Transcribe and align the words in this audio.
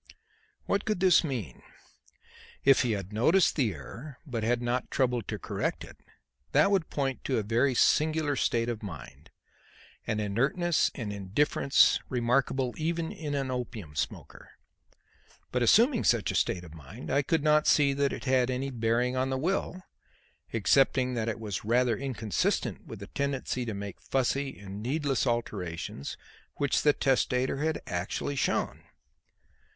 What 0.65 0.83
could 0.83 0.99
this 0.99 1.23
mean? 1.23 1.61
If 2.65 2.81
he 2.81 2.93
had 2.93 3.13
noticed 3.13 3.55
the 3.55 3.71
error 3.75 4.17
but 4.25 4.41
had 4.41 4.59
not 4.59 4.89
troubled 4.89 5.27
to 5.27 5.37
correct 5.37 5.83
it, 5.83 5.95
that 6.53 6.71
would 6.71 6.89
point 6.89 7.23
to 7.25 7.37
a 7.37 7.43
very 7.43 7.75
singular 7.75 8.35
state 8.35 8.67
of 8.67 8.81
mind, 8.81 9.29
an 10.07 10.19
inertness 10.19 10.89
and 10.95 11.13
indifference 11.13 11.99
remarkable 12.09 12.73
even 12.77 13.11
in 13.11 13.35
an 13.35 13.51
opium 13.51 13.95
smoker. 13.95 14.49
But 15.51 15.61
assuming 15.61 16.03
such 16.03 16.31
a 16.31 16.35
state 16.35 16.63
of 16.63 16.73
mind, 16.73 17.11
I 17.11 17.21
could 17.21 17.43
not 17.43 17.67
see 17.67 17.93
that 17.93 18.11
it 18.11 18.23
had 18.25 18.49
any 18.49 18.71
bearing 18.71 19.15
on 19.15 19.29
the 19.29 19.37
will, 19.37 19.83
excepting 20.51 21.13
that 21.13 21.29
it 21.29 21.39
was 21.39 21.63
rather 21.63 21.95
inconsistent 21.95 22.87
with 22.87 23.01
the 23.01 23.05
tendency 23.05 23.65
to 23.65 23.75
make 23.75 24.01
fussy 24.01 24.57
and 24.57 24.81
needless 24.81 25.27
alterations 25.27 26.17
which 26.55 26.81
the 26.81 26.91
testator 26.93 27.57
had 27.57 27.83
actually 27.85 28.35
shown. 28.35 28.85